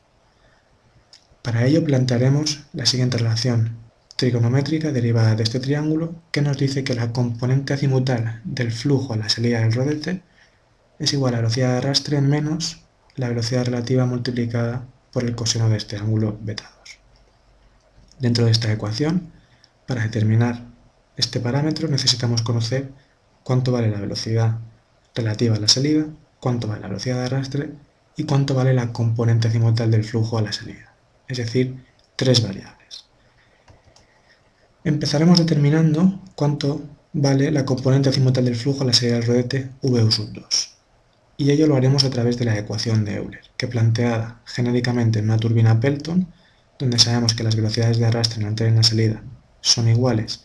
Para 1.41 1.65
ello 1.65 1.83
plantearemos 1.83 2.63
la 2.73 2.85
siguiente 2.85 3.17
relación 3.17 3.77
trigonométrica 4.15 4.91
derivada 4.91 5.35
de 5.35 5.43
este 5.43 5.59
triángulo 5.59 6.15
que 6.31 6.41
nos 6.41 6.57
dice 6.57 6.83
que 6.83 6.95
la 6.95 7.11
componente 7.11 7.73
azimutal 7.73 8.41
del 8.43 8.71
flujo 8.71 9.13
a 9.13 9.17
la 9.17 9.29
salida 9.29 9.59
del 9.59 9.73
rodete 9.73 10.21
es 10.99 11.13
igual 11.13 11.33
a 11.33 11.37
la 11.37 11.41
velocidad 11.41 11.71
de 11.71 11.77
arrastre 11.77 12.21
menos 12.21 12.81
la 13.15 13.29
velocidad 13.29 13.65
relativa 13.65 14.05
multiplicada 14.05 14.85
por 15.11 15.23
el 15.23 15.35
coseno 15.35 15.69
de 15.69 15.77
este 15.77 15.97
ángulo 15.97 16.37
beta 16.41 16.71
2. 16.79 16.97
Dentro 18.19 18.45
de 18.45 18.51
esta 18.51 18.71
ecuación, 18.71 19.31
para 19.87 20.03
determinar 20.03 20.63
este 21.17 21.39
parámetro 21.39 21.87
necesitamos 21.87 22.41
conocer 22.41 22.91
cuánto 23.43 23.71
vale 23.71 23.89
la 23.89 23.99
velocidad 23.99 24.57
relativa 25.13 25.55
a 25.55 25.59
la 25.59 25.67
salida, 25.67 26.05
cuánto 26.39 26.67
vale 26.67 26.81
la 26.81 26.87
velocidad 26.87 27.17
de 27.17 27.25
arrastre 27.25 27.71
y 28.17 28.23
cuánto 28.23 28.53
vale 28.53 28.73
la 28.73 28.91
componente 28.91 29.47
azimutal 29.47 29.91
del 29.91 30.03
flujo 30.03 30.37
a 30.37 30.41
la 30.41 30.51
salida, 30.51 30.93
es 31.27 31.37
decir, 31.37 31.75
tres 32.15 32.41
variables. 32.41 33.05
Empezaremos 34.83 35.39
determinando 35.39 36.21
cuánto 36.35 36.81
vale 37.13 37.51
la 37.51 37.65
componente 37.65 38.09
azimutal 38.09 38.45
del 38.45 38.55
flujo 38.55 38.83
a 38.83 38.87
la 38.87 38.93
salida 38.93 39.15
del 39.15 39.27
rodete 39.27 39.69
VU 39.81 39.97
2 39.97 40.74
y 41.37 41.51
ello 41.51 41.67
lo 41.67 41.75
haremos 41.75 42.03
a 42.03 42.09
través 42.09 42.37
de 42.37 42.45
la 42.45 42.57
ecuación 42.57 43.05
de 43.05 43.15
Euler, 43.15 43.41
que 43.57 43.67
planteada 43.67 44.41
genéricamente 44.45 45.19
en 45.19 45.25
una 45.25 45.37
turbina 45.37 45.79
Pelton, 45.79 46.27
donde 46.79 46.99
sabemos 46.99 47.33
que 47.33 47.43
las 47.43 47.55
velocidades 47.55 47.97
de 47.97 48.05
arrastre 48.05 48.37
en 48.37 48.43
la 48.43 48.49
entrada 48.49 48.69
y 48.69 48.73
en 48.73 48.77
la 48.77 48.83
salida 48.83 49.23
son 49.61 49.87
iguales 49.87 50.43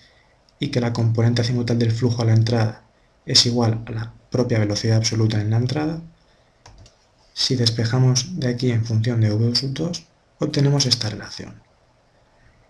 y 0.58 0.68
que 0.68 0.80
la 0.80 0.92
componente 0.92 1.42
azimutal 1.42 1.78
del 1.78 1.92
flujo 1.92 2.22
a 2.22 2.24
la 2.26 2.34
entrada 2.34 2.82
es 3.26 3.46
igual 3.46 3.82
a 3.86 3.90
la 3.90 4.12
propia 4.30 4.58
velocidad 4.58 4.96
absoluta 4.96 5.40
en 5.40 5.50
la 5.50 5.56
entrada, 5.56 6.00
si 7.32 7.56
despejamos 7.56 8.38
de 8.38 8.48
aquí 8.48 8.70
en 8.70 8.84
función 8.84 9.20
de 9.20 9.32
V 9.32 9.54
sub 9.54 9.72
2, 9.72 10.06
obtenemos 10.40 10.86
esta 10.86 11.08
relación. 11.08 11.54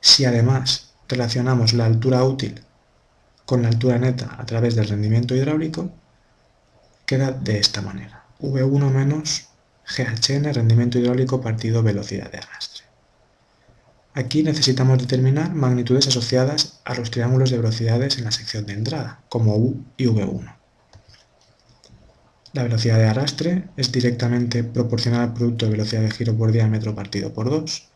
Si 0.01 0.25
además 0.25 0.93
relacionamos 1.09 1.73
la 1.73 1.87
altura 1.87 2.23
útil 2.25 2.63
con 3.45 3.63
la 3.63 3.69
altura 3.69 3.99
neta 3.99 4.37
a 4.39 4.47
través 4.47 4.77
del 4.77 4.89
rendimiento 4.89 5.35
hidráulico, 5.35 5.91
queda 7.11 7.33
de 7.33 7.59
esta 7.59 7.83
manera. 7.83 8.23
V1 8.41 8.89
menos 8.93 9.49
GHN, 9.97 10.55
rendimiento 10.55 10.97
hidráulico 10.97 11.41
partido 11.41 11.83
velocidad 11.83 12.31
de 12.31 12.39
arrastre. 12.39 12.85
Aquí 14.15 14.45
necesitamos 14.45 14.97
determinar 14.99 15.53
magnitudes 15.53 16.07
asociadas 16.07 16.81
a 16.85 16.95
los 16.95 17.11
triángulos 17.11 17.51
de 17.51 17.57
velocidades 17.57 18.17
en 18.19 18.27
la 18.27 18.31
sección 18.31 18.65
de 18.65 18.75
entrada, 18.75 19.23
como 19.29 19.57
U 19.57 19.85
y 19.97 20.07
V1. 20.07 20.55
La 22.53 22.63
velocidad 22.63 22.99
de 22.99 23.09
arrastre 23.09 23.65
es 23.77 23.91
directamente 23.91 24.63
proporcional 24.63 25.23
al 25.23 25.35
producto 25.35 25.67
de 25.67 25.73
velocidad 25.73 26.03
de 26.03 26.13
giro 26.13 26.37
por 26.37 26.53
diámetro 26.53 26.95
partido 26.95 27.35
por 27.35 27.51
2, 27.51 27.89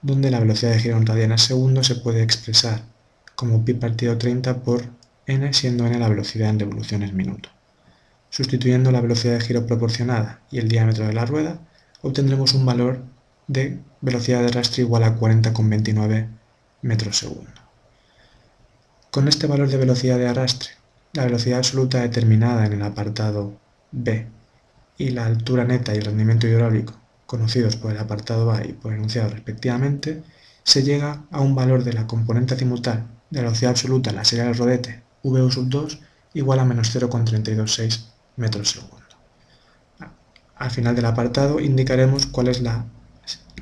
donde 0.00 0.30
la 0.30 0.40
velocidad 0.40 0.72
de 0.72 0.80
giro 0.80 0.96
en 0.96 1.04
radianes 1.04 1.42
segundo 1.42 1.84
se 1.84 1.96
puede 1.96 2.22
expresar 2.22 2.80
como 3.34 3.62
pi 3.66 3.74
partido 3.74 4.16
30 4.16 4.62
por 4.62 4.86
n, 5.26 5.52
siendo 5.52 5.86
n 5.86 5.98
la 5.98 6.08
velocidad 6.08 6.48
en 6.48 6.60
revoluciones 6.60 7.12
minuto. 7.12 7.50
Sustituyendo 8.30 8.92
la 8.92 9.00
velocidad 9.00 9.34
de 9.34 9.40
giro 9.40 9.66
proporcionada 9.66 10.40
y 10.50 10.58
el 10.58 10.68
diámetro 10.68 11.06
de 11.06 11.12
la 11.14 11.24
rueda, 11.24 11.58
obtendremos 12.02 12.54
un 12.54 12.66
valor 12.66 13.02
de 13.46 13.78
velocidad 14.00 14.40
de 14.40 14.48
arrastre 14.48 14.82
igual 14.82 15.02
a 15.02 15.18
40,29 15.18 16.28
metros 16.82 17.18
segundo. 17.18 17.50
Con 19.10 19.26
este 19.26 19.46
valor 19.46 19.68
de 19.68 19.78
velocidad 19.78 20.18
de 20.18 20.28
arrastre, 20.28 20.70
la 21.14 21.24
velocidad 21.24 21.58
absoluta 21.58 22.00
determinada 22.00 22.66
en 22.66 22.74
el 22.74 22.82
apartado 22.82 23.58
B 23.90 24.26
y 24.98 25.10
la 25.10 25.24
altura 25.24 25.64
neta 25.64 25.94
y 25.94 25.98
el 25.98 26.04
rendimiento 26.04 26.46
hidráulico, 26.46 26.94
conocidos 27.26 27.76
por 27.76 27.92
el 27.92 27.98
apartado 27.98 28.52
A 28.52 28.64
y 28.64 28.74
por 28.74 28.92
enunciado 28.92 29.30
respectivamente, 29.30 30.22
se 30.62 30.82
llega 30.82 31.24
a 31.30 31.40
un 31.40 31.54
valor 31.54 31.82
de 31.82 31.94
la 31.94 32.06
componente 32.06 32.54
azimutal 32.54 33.06
de 33.30 33.38
la 33.38 33.48
velocidad 33.48 33.70
absoluta 33.70 34.10
en 34.10 34.16
la 34.16 34.24
serie 34.24 34.44
del 34.44 34.56
rodete 34.56 35.02
VU 35.22 35.50
sub 35.50 35.68
2 35.68 36.00
igual 36.34 36.58
a 36.58 36.64
menos 36.64 36.90
0,326 36.92 38.17
metros 38.38 38.70
segundo. 38.70 38.96
Al 40.56 40.70
final 40.70 40.96
del 40.96 41.04
apartado 41.04 41.60
indicaremos 41.60 42.26
cuál 42.26 42.48
es 42.48 42.60
la, 42.60 42.84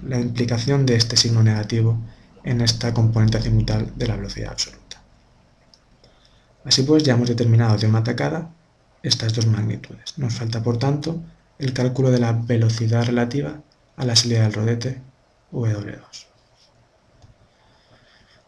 implicación 0.02 0.86
de 0.86 0.96
este 0.96 1.16
signo 1.16 1.42
negativo 1.42 1.98
en 2.44 2.60
esta 2.60 2.94
componente 2.94 3.38
azimutal 3.38 3.92
de 3.96 4.06
la 4.06 4.16
velocidad 4.16 4.52
absoluta. 4.52 5.02
Así 6.64 6.82
pues, 6.82 7.02
ya 7.02 7.14
hemos 7.14 7.28
determinado 7.28 7.76
de 7.76 7.86
una 7.86 8.04
tacada 8.04 8.50
estas 9.02 9.34
dos 9.34 9.46
magnitudes. 9.46 10.18
Nos 10.18 10.34
falta, 10.34 10.62
por 10.62 10.78
tanto, 10.78 11.20
el 11.58 11.72
cálculo 11.72 12.10
de 12.10 12.18
la 12.18 12.32
velocidad 12.32 13.04
relativa 13.04 13.60
a 13.96 14.04
la 14.04 14.16
salida 14.16 14.42
del 14.42 14.52
rodete 14.52 15.00
W2. 15.52 16.26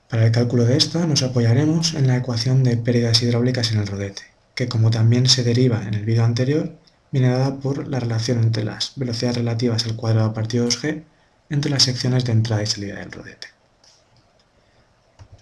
Para 0.09 0.25
el 0.25 0.33
cálculo 0.33 0.65
de 0.65 0.77
esta 0.77 1.07
nos 1.07 1.23
apoyaremos 1.23 1.95
en 1.95 2.07
la 2.07 2.17
ecuación 2.17 2.65
de 2.65 2.77
pérdidas 2.77 3.23
hidráulicas 3.23 3.73
en 3.73 3.81
el 3.81 3.87
rodete, 3.87 4.23
que 4.59 4.67
como 4.67 4.91
también 4.91 5.29
se 5.29 5.45
deriva 5.45 5.85
en 5.87 5.95
el 5.95 6.05
vídeo 6.05 6.25
anterior, 6.25 6.77
viene 7.13 7.29
dada 7.29 7.61
por 7.61 7.87
la 7.87 8.01
relación 8.01 8.43
entre 8.43 8.65
las 8.65 8.95
velocidades 8.97 9.37
relativas 9.37 9.87
al 9.87 9.95
cuadrado 9.95 10.35
partido 10.35 10.67
2g 10.67 11.05
entre 11.49 11.71
las 11.71 11.85
secciones 11.85 12.25
de 12.25 12.33
entrada 12.33 12.65
y 12.65 12.67
salida 12.67 12.97
del 12.97 13.13
rodete. 13.13 13.47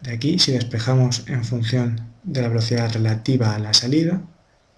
De 0.03 0.13
aquí, 0.13 0.39
si 0.39 0.53
despejamos 0.53 1.27
en 1.29 1.47
función 1.47 1.99
de 2.25 2.43
la 2.43 2.49
velocidad 2.49 2.93
relativa 2.93 3.55
a 3.55 3.59
la 3.59 3.73
salida, 3.73 4.21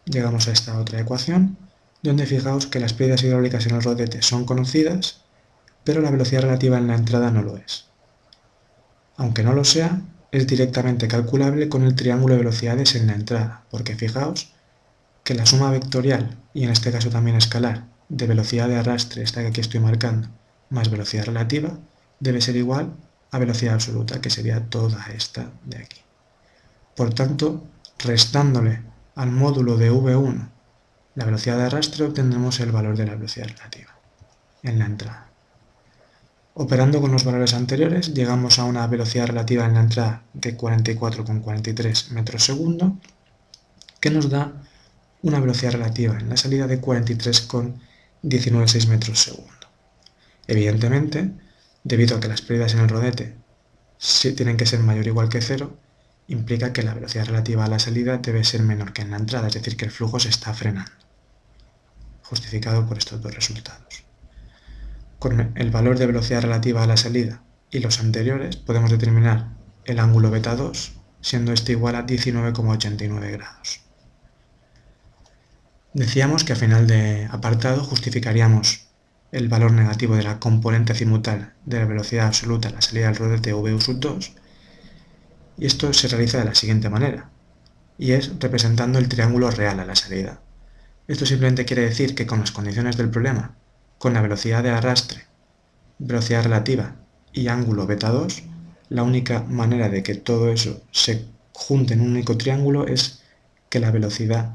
llegamos 0.05 0.47
a 0.47 0.53
esta 0.53 0.79
otra 0.79 1.01
ecuación, 1.01 1.59
donde 2.05 2.25
fijaos 2.25 2.69
que 2.69 2.79
las 2.79 2.93
pérdidas 2.93 3.25
hidráulicas 3.25 3.67
en 3.67 3.75
el 3.75 3.83
rodete 3.83 4.23
son 4.23 4.45
conocidas, 4.45 5.23
pero 5.83 6.01
la 6.01 6.13
velocidad 6.13 6.43
relativa 6.43 6.79
en 6.79 6.87
la 6.87 6.95
entrada 6.95 7.33
no 7.33 7.43
lo 7.43 7.57
es. 7.57 7.87
Aunque 9.17 9.43
no 9.43 9.53
lo 9.53 9.65
sea, 9.65 10.01
es 10.31 10.47
directamente 10.47 11.09
calculable 11.09 11.69
con 11.69 11.85
el 11.85 11.95
triángulo 11.95 12.35
de 12.35 12.41
velocidades 12.41 12.95
en 12.95 13.07
la 13.07 13.15
entrada, 13.15 13.65
porque 13.71 13.97
fijaos 13.97 14.53
que 15.25 15.35
la 15.35 15.47
suma 15.47 15.71
vectorial, 15.71 16.39
y 16.55 16.65
en 16.65 16.71
este 16.71 16.91
caso 16.93 17.11
también 17.11 17.37
escalar, 17.37 17.85
de 18.09 18.27
velocidad 18.27 18.69
de 18.69 18.77
arrastre, 18.77 19.23
esta 19.23 19.43
que 19.43 19.49
aquí 19.49 19.61
estoy 19.61 19.81
marcando, 19.81 20.29
más 20.71 20.91
velocidad 20.91 21.27
relativa, 21.27 21.79
debe 22.21 22.41
ser 22.41 22.57
igual 22.57 22.95
a 23.31 23.39
velocidad 23.39 23.75
absoluta, 23.75 24.21
que 24.21 24.31
sería 24.31 24.65
toda 24.69 25.07
esta 25.15 25.51
de 25.65 25.79
aquí. 25.79 26.01
Por 26.97 27.15
tanto, 27.15 27.65
restándole 27.99 28.83
al 29.15 29.31
módulo 29.31 29.77
de 29.77 29.93
V1 29.93 30.49
la 31.15 31.25
velocidad 31.25 31.59
de 31.59 31.65
arrastre, 31.65 32.05
obtendremos 32.05 32.61
el 32.61 32.73
valor 32.73 32.97
de 32.97 33.07
la 33.07 33.15
velocidad 33.15 33.49
relativa 33.49 33.99
en 34.63 34.79
la 34.79 34.87
entrada. 34.87 35.28
Operando 36.61 37.01
con 37.01 37.13
los 37.13 37.23
valores 37.23 37.55
anteriores, 37.55 38.15
llegamos 38.15 38.59
a 38.59 38.65
una 38.65 38.85
velocidad 38.89 39.29
relativa 39.29 39.65
en 39.65 39.75
la 39.75 39.81
entrada 39.81 40.25
de 40.33 40.57
44,43 40.57 42.11
metros 42.11 42.43
segundo, 42.43 42.99
que 44.01 44.11
nos 44.11 44.29
da 44.29 44.55
una 45.23 45.39
velocidad 45.39 45.71
relativa 45.71 46.19
en 46.19 46.29
la 46.29 46.37
salida 46.37 46.67
de 46.67 46.81
43,17 46.81 47.75
19,6 48.25 48.89
metros 48.89 49.21
segundo. 49.21 49.69
Evidentemente, 50.49 51.31
debido 51.85 52.17
a 52.17 52.21
que 52.21 52.27
las 52.27 52.43
pérdidas 52.43 52.75
en 52.75 52.81
el 52.81 52.89
rodete 52.89 53.37
tienen 54.35 54.57
que 54.57 54.67
ser 54.67 54.81
mayor 54.81 55.05
o 55.05 55.11
igual 55.11 55.29
que 55.29 55.41
cero, 55.41 55.79
implica 56.27 56.73
que 56.73 56.83
la 56.83 56.95
velocidad 56.95 57.27
relativa 57.27 57.67
a 57.67 57.69
la 57.69 57.79
salida 57.79 58.19
debe 58.19 58.43
ser 58.43 58.65
menor 58.65 58.93
que 58.93 59.03
en 59.03 59.13
la 59.13 59.19
entrada, 59.19 59.47
es 59.47 59.55
decir, 59.55 59.77
que 59.77 59.85
el 59.85 59.93
flujo 59.93 60.19
se 60.19 60.31
está 60.31 60.53
frenando, 60.53 60.91
justificado 62.25 62.85
por 62.85 62.99
estos 62.99 63.23
dos 63.23 63.33
resultados. 63.33 64.08
Con 65.19 65.53
el 65.57 65.71
valor 65.71 65.99
de 65.99 66.07
velocidad 66.07 66.43
relativa 66.43 66.83
a 66.83 66.87
la 66.87 66.97
salida 66.97 67.43
y 67.71 67.81
los 67.81 67.99
anteriores 67.99 68.57
podemos 68.57 68.91
determinar 68.91 69.49
el 69.85 69.99
ángulo 69.99 70.31
beta 70.31 70.55
2, 70.55 70.93
siendo 71.21 71.53
este 71.53 71.73
igual 71.73 71.97
a 71.97 72.07
19,89 72.07 73.33
grados. 73.33 73.81
Decíamos 75.93 76.45
que 76.45 76.53
a 76.53 76.57
final 76.57 76.87
de 76.87 77.27
apartado 77.33 77.83
justificaríamos 77.83 78.89
el 79.33 79.49
valor 79.49 79.73
negativo 79.73 80.15
de 80.15 80.23
la 80.23 80.39
componente 80.39 80.93
azimutal 80.93 81.55
de 81.67 81.81
la 81.81 81.87
velocidad 81.87 82.27
absoluta 82.27 82.69
a 82.69 82.73
la 82.73 82.83
salida 82.83 83.07
del 83.07 83.17
rodete 83.17 83.53
VU 83.53 83.81
sub 83.81 83.99
2 83.99 84.33
y 85.59 85.67
esto 85.67 85.93
se 85.93 86.09
realiza 86.09 86.39
de 86.39 86.45
la 86.45 86.55
siguiente 86.55 86.89
manera 86.89 87.31
y 87.99 88.13
es 88.13 88.39
representando 88.39 88.99
el 88.99 89.09
triángulo 89.09 89.51
real 89.51 89.81
a 89.81 89.85
la 89.85 89.97
salida. 89.97 90.41
Esto 91.09 91.27
simplemente 91.27 91.65
quiere 91.65 91.83
decir 91.83 92.15
que 92.15 92.27
con 92.27 92.41
las 92.41 92.53
condiciones 92.53 92.97
del 92.97 93.11
problema, 93.11 93.57
con 93.99 94.15
la 94.15 94.23
velocidad 94.23 94.63
de 94.63 94.71
arrastre, 94.71 95.25
velocidad 95.99 96.45
relativa 96.45 96.97
y 97.33 97.49
ángulo 97.49 97.87
beta 97.87 98.11
2, 98.11 98.43
la 98.91 99.03
única 99.03 99.43
manera 99.43 99.89
de 99.89 100.03
que 100.03 100.15
todo 100.15 100.51
eso 100.51 100.81
se 100.91 101.27
junte 101.53 101.95
en 101.95 102.01
un 102.01 102.13
único 102.13 102.37
triángulo 102.37 102.87
es 102.87 103.21
que 103.69 103.81
la 103.81 103.91
velocidad 103.91 104.55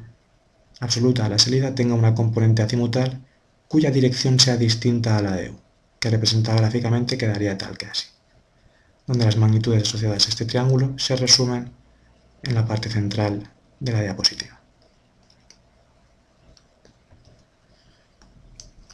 absoluta 0.80 1.26
a 1.26 1.30
la 1.30 1.40
salida 1.40 1.76
tenga 1.76 1.96
una 1.96 2.16
componente 2.16 2.62
azimutal 2.62 3.22
cuya 3.68 3.92
dirección 3.92 4.40
sea 4.40 4.58
distinta 4.58 5.18
a 5.18 5.22
la 5.22 5.36
de 5.36 5.50
U, 5.50 5.60
que 6.00 6.10
representada 6.10 6.58
gráficamente 6.58 7.18
quedaría 7.18 7.58
tal 7.58 7.78
que 7.78 7.88
así, 7.88 8.08
donde 9.08 9.26
las 9.26 9.38
magnitudes 9.38 9.84
asociadas 9.84 10.26
a 10.26 10.30
este 10.30 10.46
triángulo 10.46 10.98
se 10.98 11.16
resumen 11.16 11.72
en 12.44 12.56
la 12.56 12.66
parte 12.66 12.90
central 12.90 13.50
de 13.80 13.92
la 13.92 14.02
diapositiva. 14.02 14.63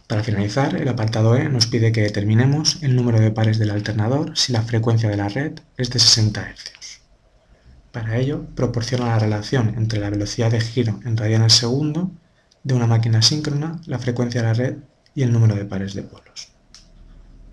Para 0.10 0.24
finalizar, 0.24 0.76
el 0.76 0.88
apartado 0.88 1.36
E 1.38 1.48
nos 1.50 1.68
pide 1.68 1.92
que 1.92 2.02
determinemos 2.02 2.82
el 2.82 2.96
número 2.96 3.20
de 3.20 3.30
pares 3.30 3.60
del 3.60 3.70
alternador 3.70 4.36
si 4.36 4.52
la 4.52 4.64
frecuencia 4.64 5.08
de 5.08 5.18
la 5.18 5.30
red 5.30 5.60
es 5.78 5.92
de 5.92 6.00
60 6.00 6.42
Hz. 6.42 7.02
Para 7.92 8.18
ello, 8.18 8.48
proporciona 8.56 9.06
la 9.06 9.20
relación 9.20 9.76
entre 9.78 10.00
la 10.00 10.10
velocidad 10.10 10.50
de 10.50 10.62
giro 10.62 11.00
en 11.06 11.16
radianes 11.16 11.54
segundo 11.54 12.10
de 12.64 12.74
una 12.74 12.88
máquina 12.88 13.22
síncrona, 13.22 13.80
la 13.86 14.00
frecuencia 14.00 14.42
de 14.42 14.48
la 14.48 14.54
red 14.56 14.78
y 15.14 15.22
el 15.22 15.32
número 15.32 15.54
de 15.54 15.66
pares 15.66 15.94
de 15.94 16.02
polos. 16.02 16.54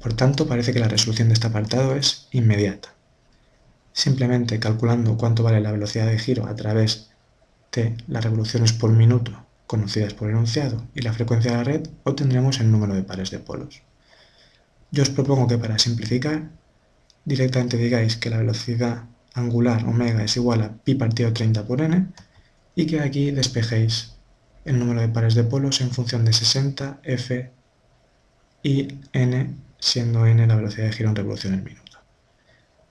Por 0.00 0.14
tanto, 0.14 0.48
parece 0.48 0.72
que 0.72 0.80
la 0.80 0.88
resolución 0.88 1.28
de 1.28 1.34
este 1.34 1.48
apartado 1.48 1.94
es 1.94 2.26
inmediata. 2.30 2.94
Simplemente 3.92 4.58
calculando 4.58 5.18
cuánto 5.18 5.42
vale 5.42 5.60
la 5.60 5.72
velocidad 5.72 6.06
de 6.06 6.18
giro 6.18 6.46
a 6.46 6.56
través 6.56 7.10
de 7.72 7.98
las 8.08 8.24
revoluciones 8.24 8.72
por 8.72 8.92
minuto 8.92 9.45
conocidas 9.66 10.14
por 10.14 10.30
enunciado, 10.30 10.86
y 10.94 11.02
la 11.02 11.12
frecuencia 11.12 11.50
de 11.50 11.56
la 11.56 11.64
red, 11.64 11.88
obtendremos 12.04 12.60
el 12.60 12.70
número 12.70 12.94
de 12.94 13.02
pares 13.02 13.30
de 13.30 13.38
polos. 13.38 13.82
Yo 14.90 15.02
os 15.02 15.10
propongo 15.10 15.48
que 15.48 15.58
para 15.58 15.78
simplificar, 15.78 16.50
directamente 17.24 17.76
digáis 17.76 18.16
que 18.16 18.30
la 18.30 18.38
velocidad 18.38 19.04
angular 19.34 19.84
omega 19.84 20.22
es 20.24 20.36
igual 20.36 20.62
a 20.62 20.72
pi 20.72 20.94
partido 20.94 21.32
30 21.32 21.66
por 21.66 21.82
n 21.82 22.06
y 22.74 22.86
que 22.86 23.00
aquí 23.00 23.30
despejéis 23.30 24.14
el 24.64 24.78
número 24.78 25.00
de 25.00 25.08
pares 25.08 25.34
de 25.34 25.44
polos 25.44 25.80
en 25.80 25.90
función 25.90 26.24
de 26.24 26.32
60, 26.32 27.00
f 27.02 27.50
y 28.62 28.88
n, 29.12 29.56
siendo 29.78 30.26
n 30.26 30.46
la 30.46 30.56
velocidad 30.56 30.86
de 30.86 30.92
giro 30.92 31.10
en 31.10 31.16
revoluciones 31.16 31.62
minuto. 31.62 31.98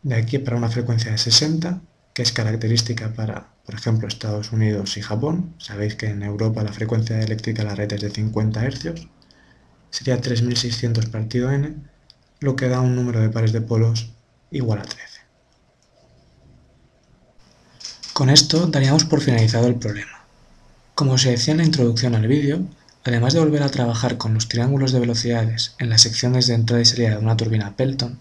De 0.04 0.16
aquí 0.16 0.38
para 0.38 0.58
una 0.58 0.70
frecuencia 0.70 1.12
de 1.12 1.18
60, 1.18 1.82
que 2.16 2.22
es 2.24 2.32
característica 2.32 3.14
para 3.14 3.50
por 3.66 3.76
ejemplo 3.76 4.08
Estados 4.08 4.54
Unidos 4.54 4.96
y 4.96 5.02
Japón, 5.02 5.54
sabéis 5.58 5.96
que 5.96 6.08
en 6.08 6.24
Europa 6.24 6.64
la 6.64 6.72
frecuencia 6.72 7.20
eléctrica 7.20 7.62
de 7.62 7.68
la 7.68 7.76
red 7.76 7.92
es 7.92 8.02
de 8.02 8.10
50 8.10 8.64
Hz, 8.64 9.08
sería 9.90 10.22
3600 10.22 11.08
partido 11.08 11.52
n, 11.52 11.76
lo 12.40 12.56
que 12.56 12.70
da 12.70 12.80
un 12.80 12.96
número 12.96 13.20
de 13.20 13.30
pares 13.30 13.52
de 13.52 13.60
polos 13.60 14.14
igual 14.50 14.80
a 14.80 14.84
13. 14.84 14.98
Con 18.14 18.30
esto 18.30 18.68
daríamos 18.68 19.04
por 19.04 19.20
finalizado 19.20 19.68
el 19.68 19.76
problema. 19.76 20.24
Como 20.94 21.18
se 21.18 21.32
decía 21.32 21.52
en 21.52 21.58
la 21.58 21.66
introducción 21.66 22.16
al 22.16 22.28
vídeo, 22.28 22.62
además 23.04 23.34
de 23.34 23.42
volver 23.42 23.64
a 23.64 23.72
trabajar 23.72 24.18
con 24.18 24.34
los 24.34 24.48
triángulos 24.48 24.94
de 24.94 25.02
velocidades 25.02 25.76
en 25.80 25.90
las 25.90 26.04
secciones 26.04 26.48
de 26.48 26.54
entrada 26.54 26.82
y 26.82 26.86
salida 26.86 27.10
de 27.10 27.18
una 27.18 27.36
turbina 27.36 27.76
Pelton, 27.76 28.20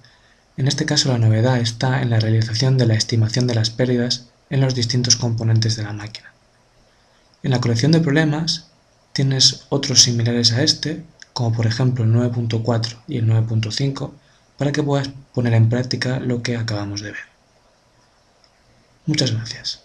en 0.56 0.68
este 0.68 0.86
caso 0.86 1.10
la 1.10 1.18
novedad 1.18 1.58
está 1.58 2.00
en 2.02 2.10
la 2.10 2.20
realización 2.20 2.78
de 2.78 2.86
la 2.86 2.94
estimación 2.94 3.46
de 3.46 3.54
las 3.54 3.70
pérdidas 3.70 4.26
en 4.50 4.60
los 4.60 4.74
distintos 4.74 5.16
componentes 5.16 5.76
de 5.76 5.82
la 5.82 5.92
máquina. 5.92 6.32
En 7.42 7.50
la 7.50 7.60
colección 7.60 7.92
de 7.92 8.00
problemas 8.00 8.68
tienes 9.12 9.66
otros 9.68 10.02
similares 10.02 10.52
a 10.52 10.62
este, 10.62 11.04
como 11.32 11.52
por 11.52 11.66
ejemplo 11.66 12.04
el 12.04 12.12
9.4 12.12 12.96
y 13.08 13.18
el 13.18 13.26
9.5, 13.26 14.12
para 14.56 14.72
que 14.72 14.82
puedas 14.82 15.10
poner 15.34 15.54
en 15.54 15.68
práctica 15.68 16.20
lo 16.20 16.42
que 16.42 16.56
acabamos 16.56 17.00
de 17.00 17.12
ver. 17.12 17.34
Muchas 19.06 19.32
gracias. 19.32 19.82